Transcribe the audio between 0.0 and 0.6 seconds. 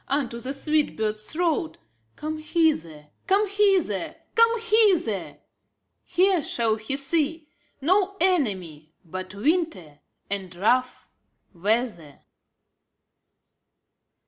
^^ Unto the